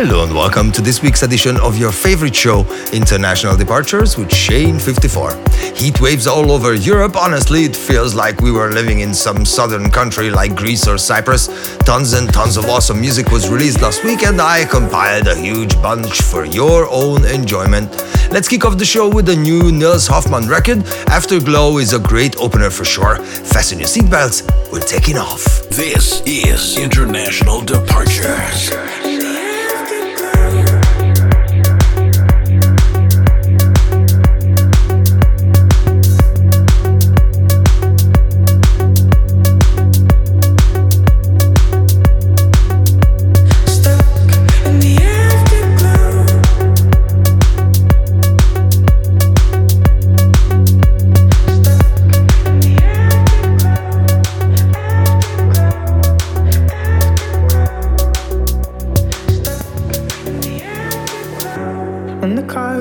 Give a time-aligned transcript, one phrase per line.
[0.00, 5.76] Hello and welcome to this week's edition of your favorite show, International Departures with Shane54.
[5.76, 7.16] Heat waves all over Europe.
[7.16, 11.48] Honestly, it feels like we were living in some southern country like Greece or Cyprus.
[11.78, 15.74] Tons and tons of awesome music was released last week, and I compiled a huge
[15.82, 17.90] bunch for your own enjoyment.
[18.30, 20.86] Let's kick off the show with the new Nils Hofmann record.
[21.08, 23.16] Afterglow is a great opener for sure.
[23.16, 25.42] Fasten your seatbelts, we're taking off.
[25.70, 28.70] This is International Departures.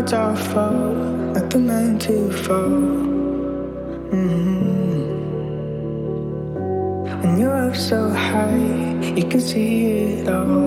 [0.07, 0.95] It's are full,
[1.33, 2.69] not the man to fall.
[4.15, 5.03] Mm-hmm.
[7.21, 8.55] When you're up so high,
[9.17, 10.66] you can see it all.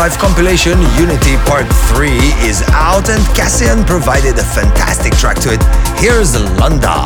[0.00, 2.08] Afterlife compilation, Unity Part 3,
[2.48, 5.62] is out and Cassian provided a fantastic track to it.
[6.00, 7.04] Here's Landa.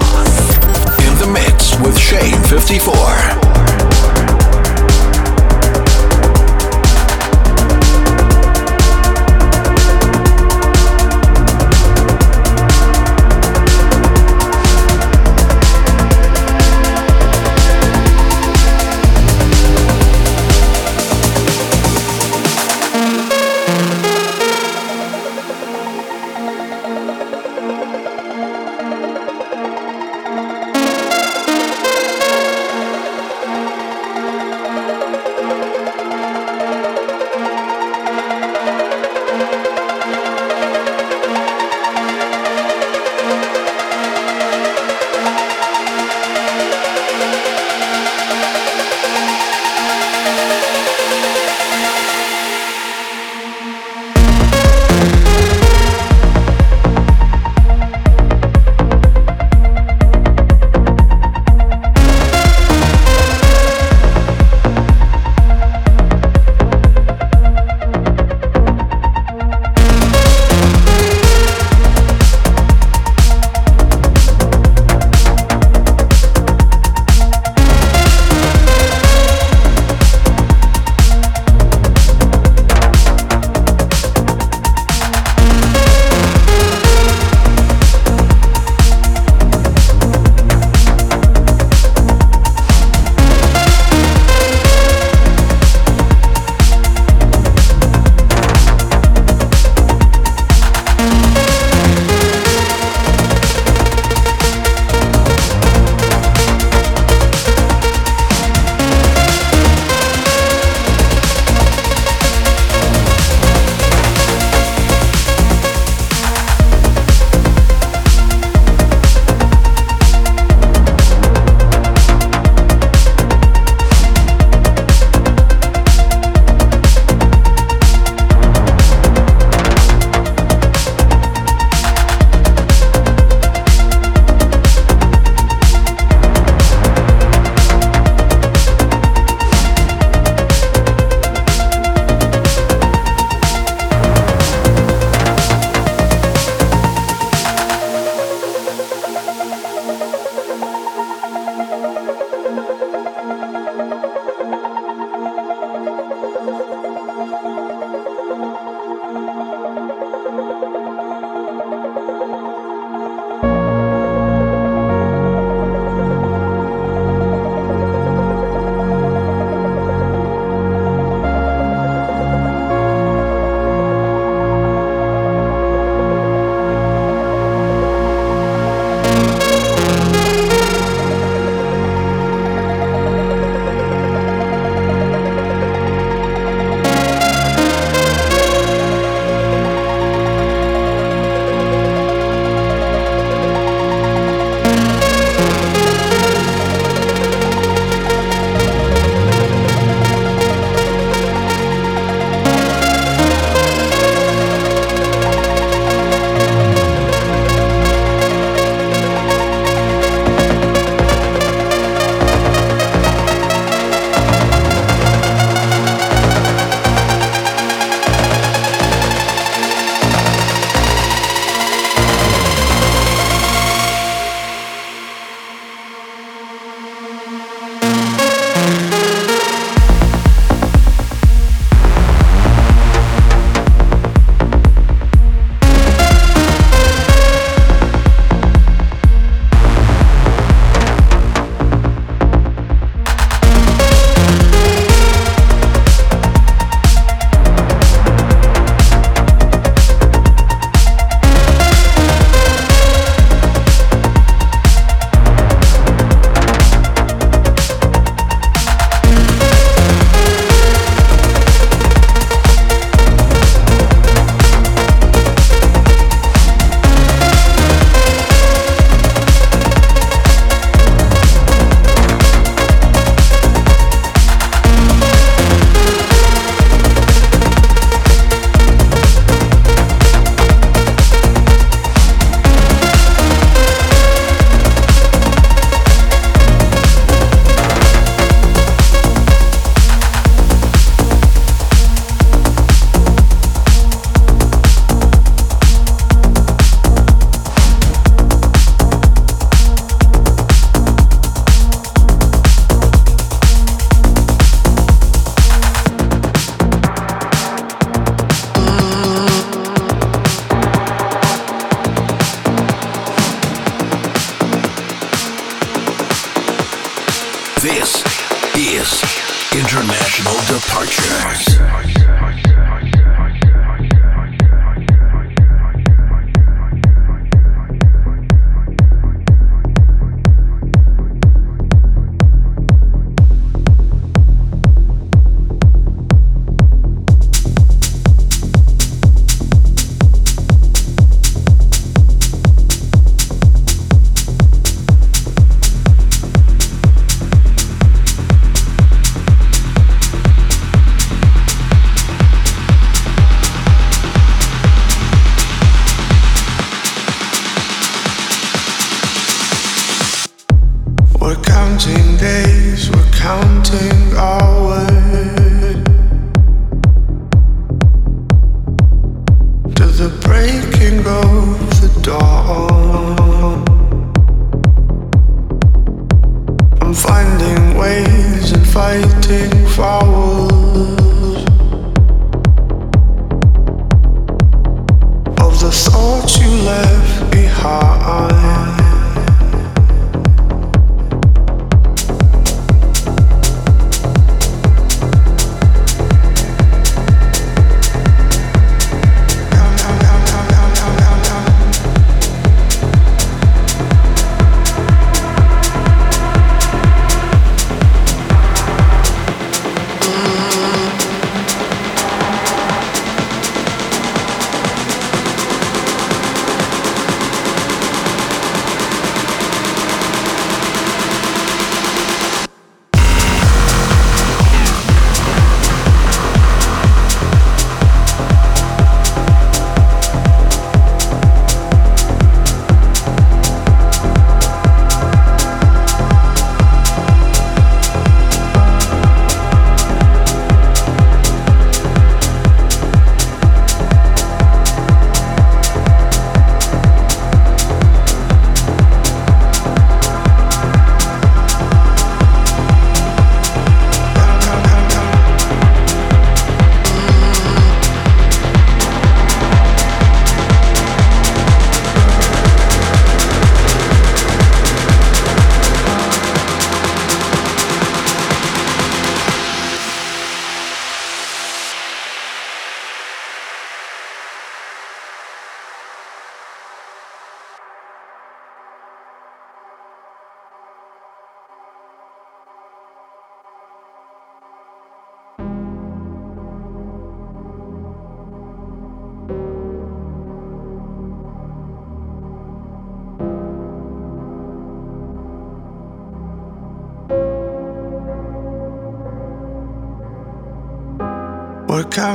[1.03, 3.44] In the mix with Shane 54.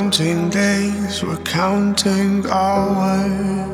[0.10, 3.70] Counting days, we're counting hours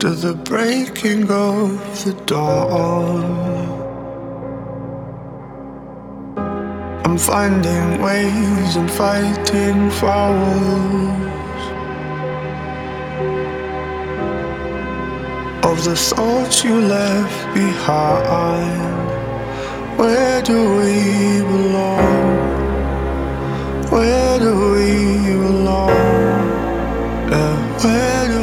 [0.00, 3.22] to the breaking of the dawn.
[7.04, 11.20] I'm finding ways and fighting fouls
[15.66, 19.09] of the thoughts you left behind.
[20.00, 22.38] Where do we belong?
[23.90, 25.90] Where do we belong?
[27.30, 28.39] Yeah, where do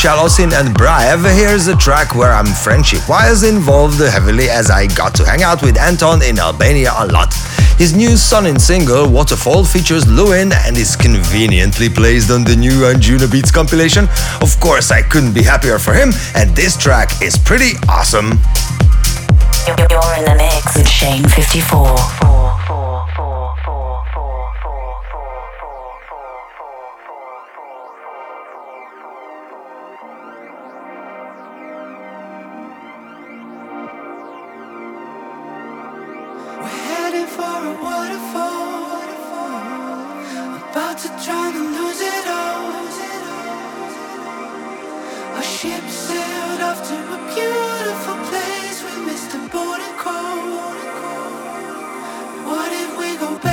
[0.00, 5.14] Shall Ocin, and Braev, here's a track where I'm friendship-wise involved heavily as I got
[5.16, 7.34] to hang out with Anton in Albania a lot.
[7.76, 13.52] His new Sonin single, Waterfall, features Lewyn and is conveniently placed on the new Anjunabeats
[13.52, 14.08] compilation.
[14.40, 18.40] Of course, I couldn't be happier for him, and this track is pretty awesome.
[19.66, 19.76] You're
[20.16, 22.19] in the mix with Shane 54.
[53.20, 53.49] go back.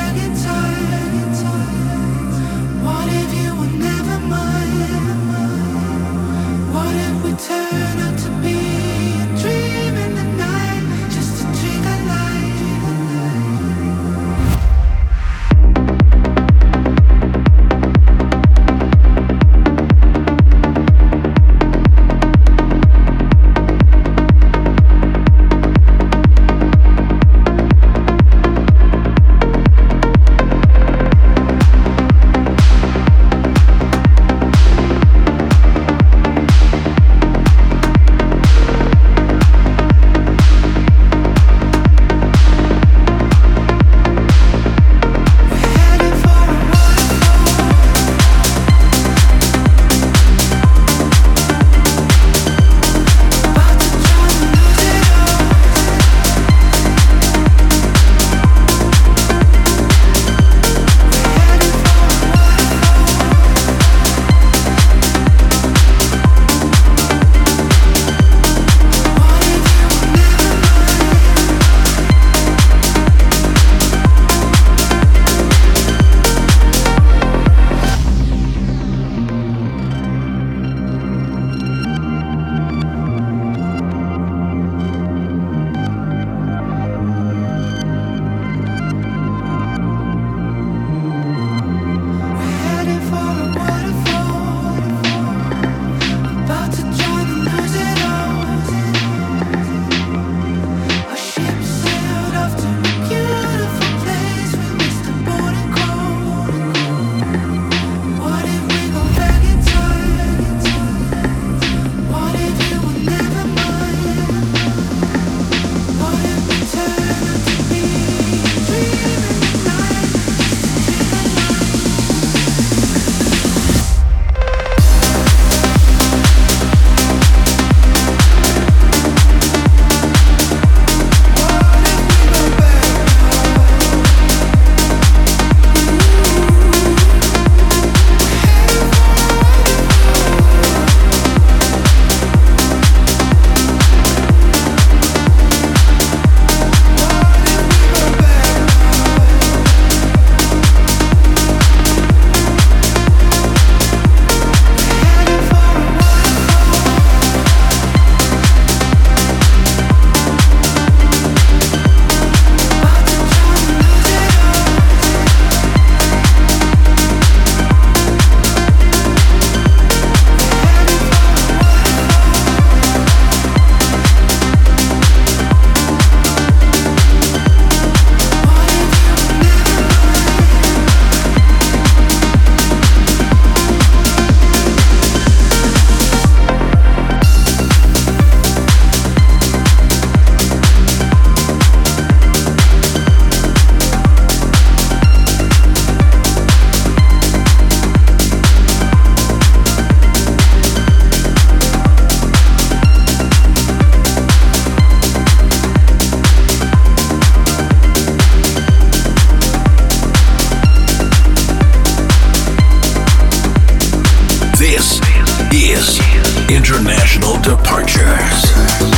[216.78, 218.97] international departures.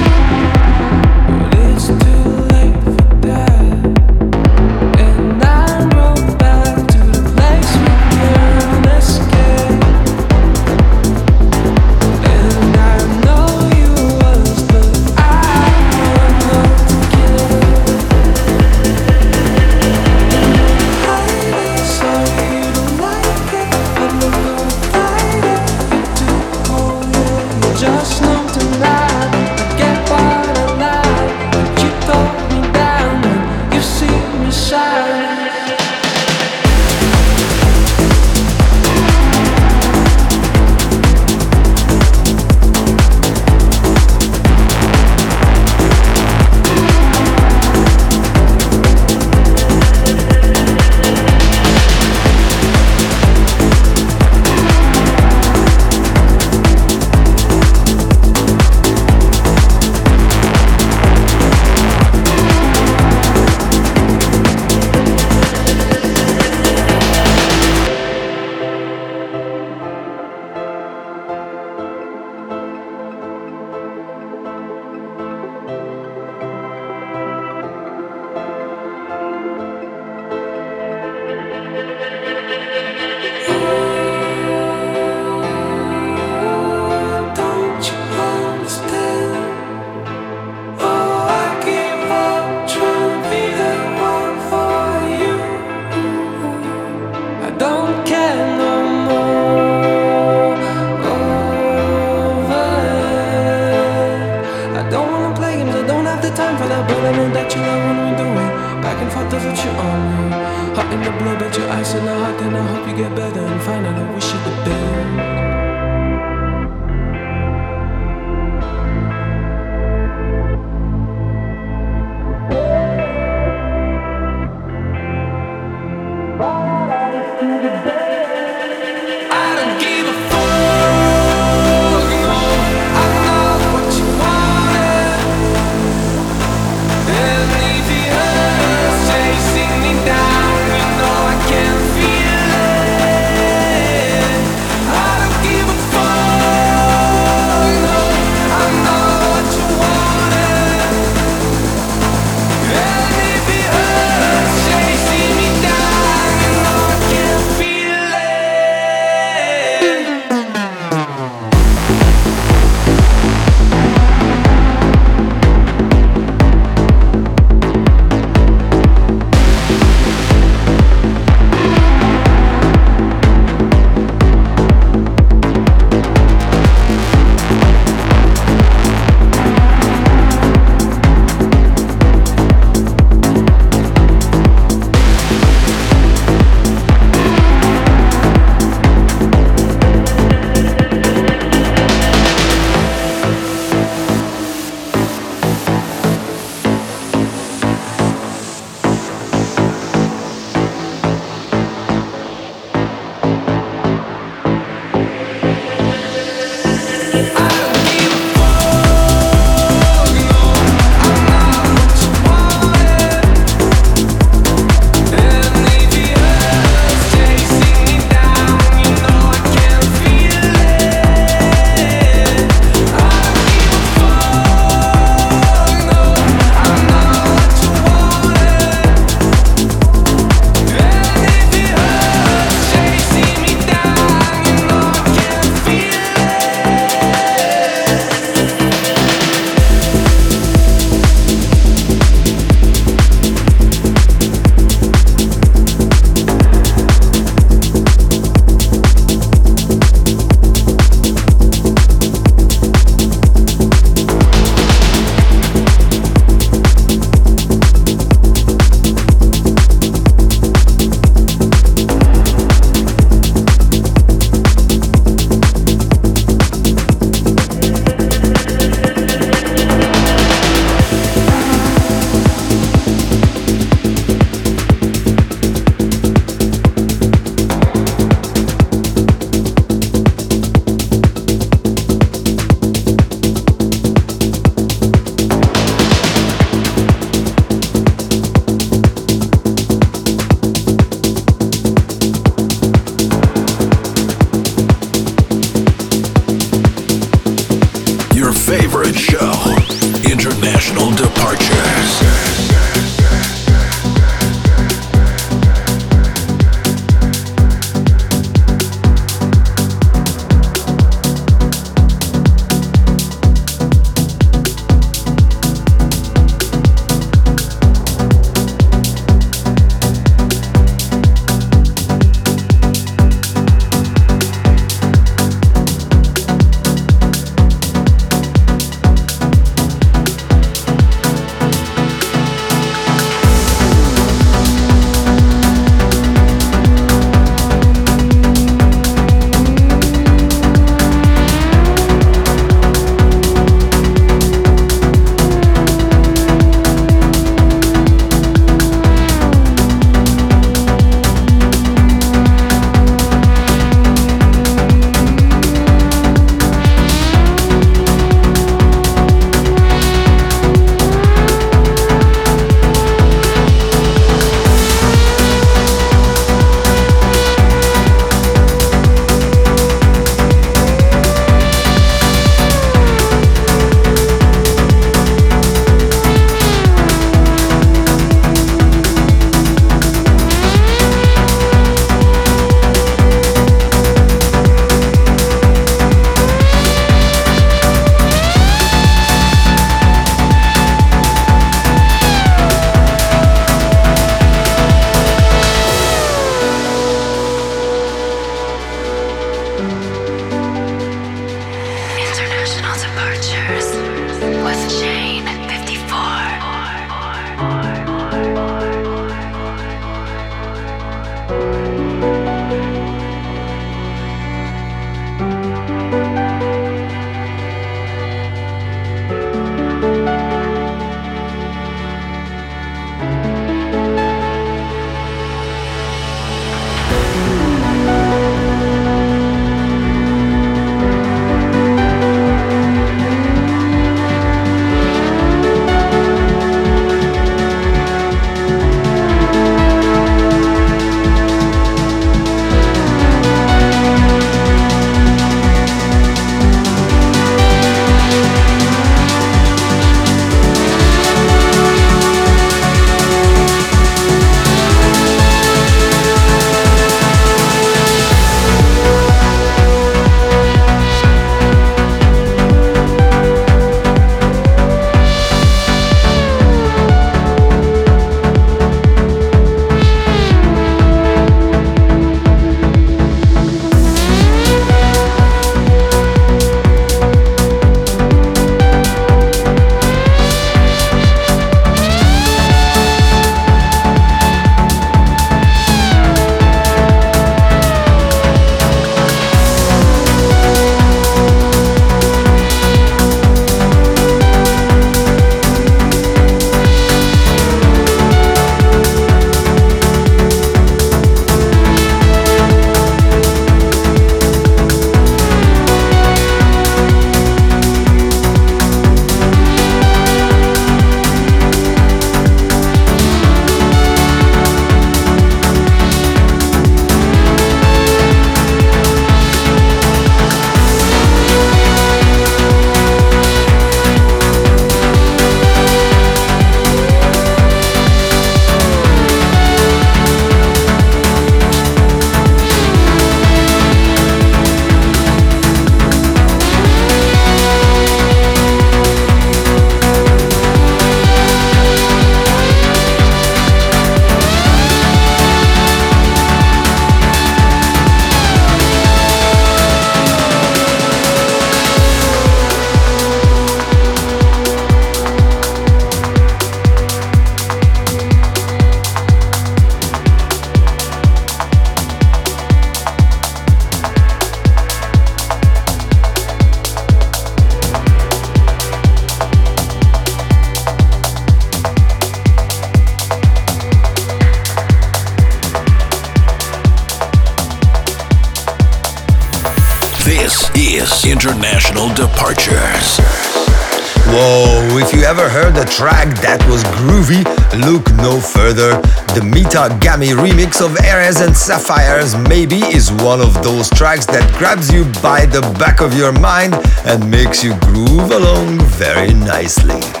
[589.51, 594.71] Mita Gami remix of Erez and Sapphire's maybe is one of those tracks that grabs
[594.71, 596.53] you by the back of your mind
[596.85, 600.00] and makes you groove along very nicely.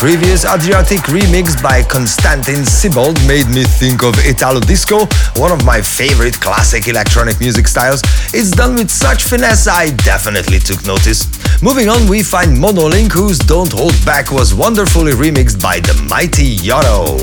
[0.00, 5.00] Previous Adriatique remix by Konstantin Sibold made me think of Italo Disco,
[5.36, 8.00] one of my favorite classic electronic music styles.
[8.32, 11.28] It's done with such finesse, I definitely took notice.
[11.60, 16.56] Moving on, we find Monolink, whose Don't Hold Back was wonderfully remixed by the mighty
[16.56, 17.18] Yotto.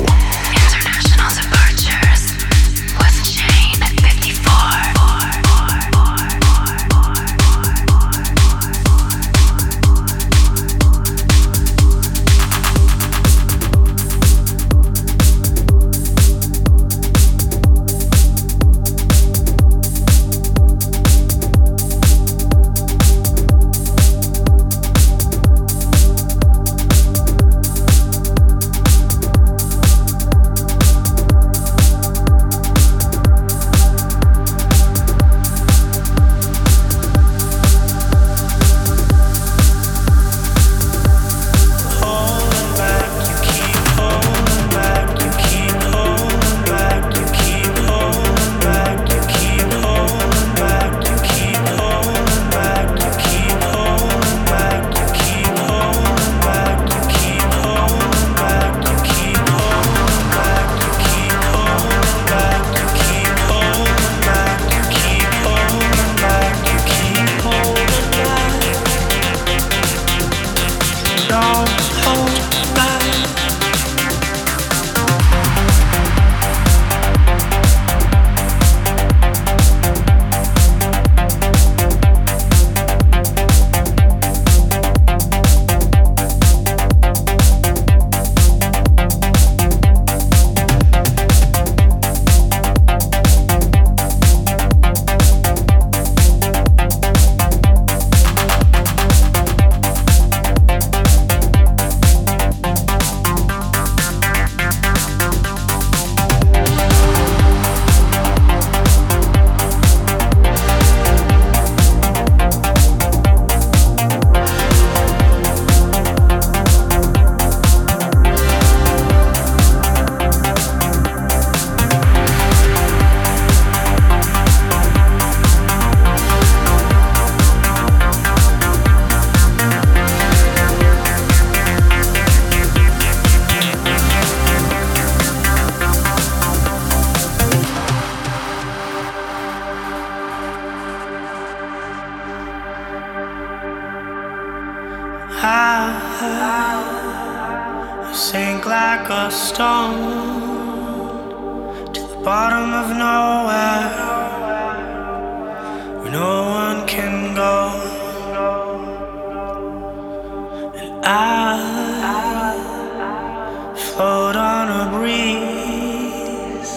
[163.75, 166.73] Float on a breeze,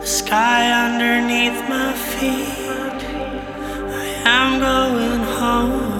[0.00, 3.00] the sky underneath my feet.
[3.94, 5.98] I am going home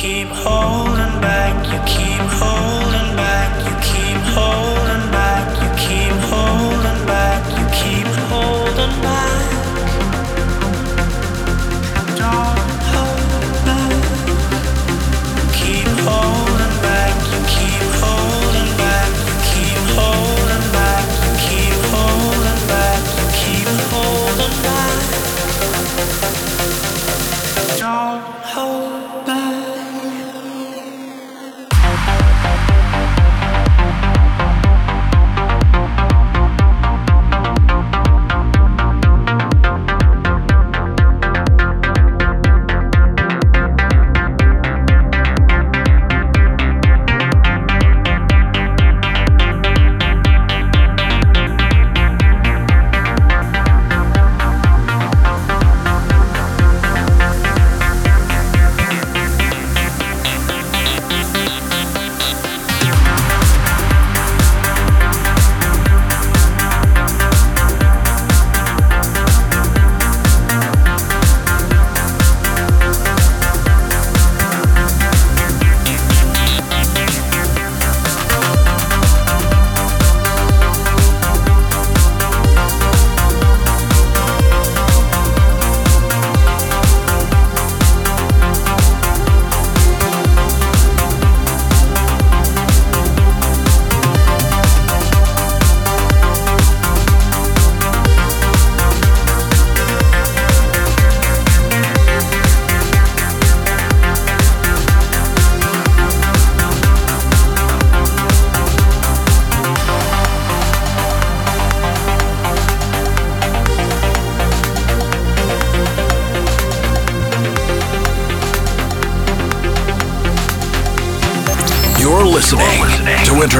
[0.00, 7.42] keep holding back, you keep holding back, you keep holding back, you keep holding back,
[7.58, 9.49] you keep holding back.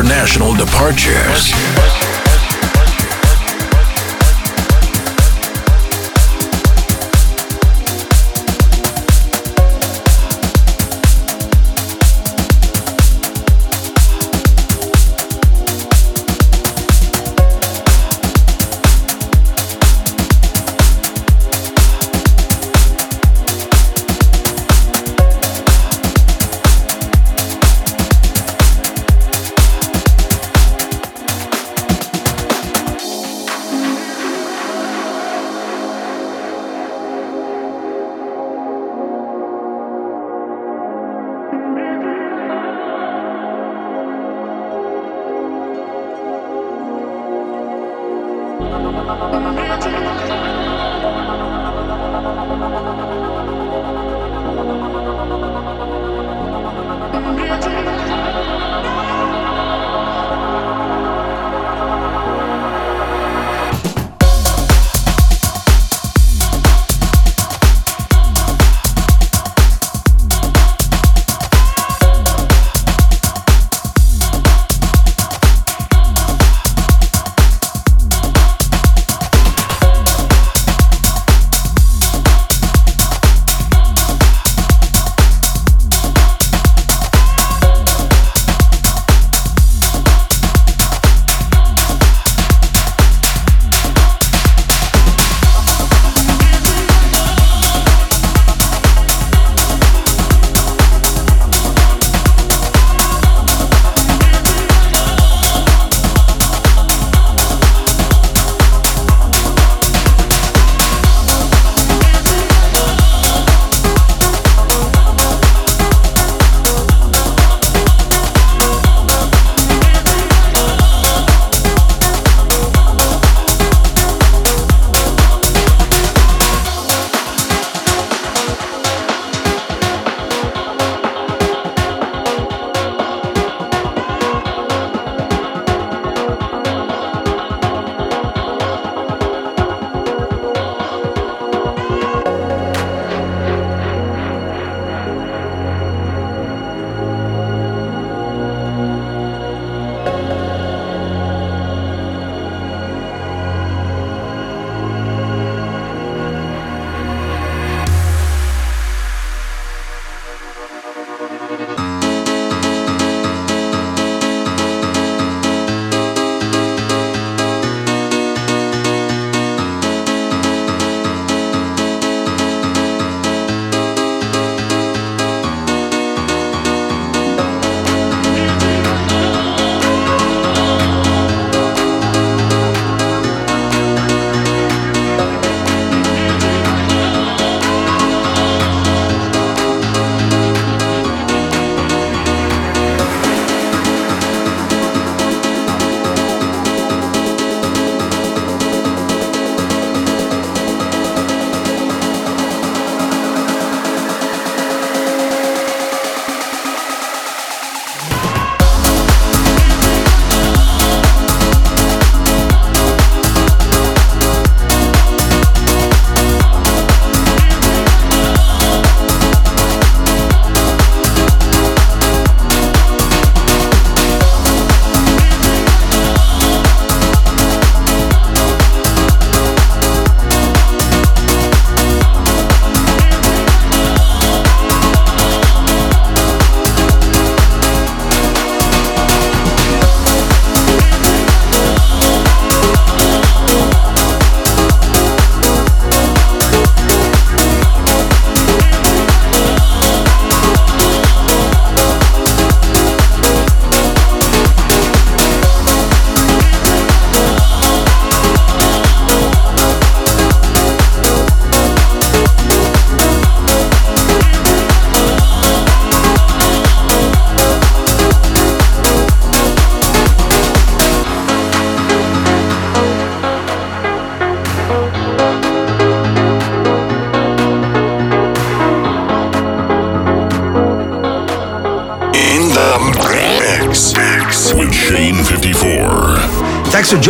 [0.00, 1.89] International Departures.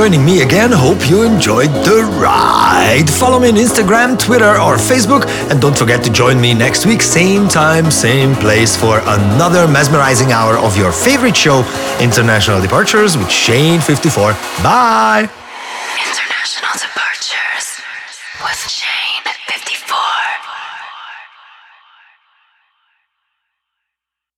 [0.01, 0.71] Joining me again.
[0.73, 3.05] Hope you enjoyed the ride.
[3.11, 5.27] Follow me on Instagram, Twitter, or Facebook.
[5.51, 10.33] And don't forget to join me next week, same time, same place, for another mesmerizing
[10.33, 11.59] hour of your favorite show,
[12.01, 14.33] International Departures with Shane 54.
[14.63, 15.29] Bye.